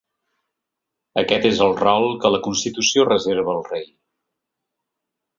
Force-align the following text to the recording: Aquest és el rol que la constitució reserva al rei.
Aquest 1.21 1.43
és 1.49 1.59
el 1.65 1.75
rol 1.81 2.05
que 2.23 2.31
la 2.35 2.39
constitució 2.47 3.05
reserva 3.09 3.53
al 3.57 3.61
rei. 3.69 3.85